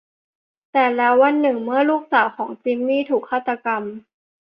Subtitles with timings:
[0.71, 3.83] แต่แล้ววันหนึ่งเมื่อลูกสาวของ จิมมี่ ถูกฆาตกรรม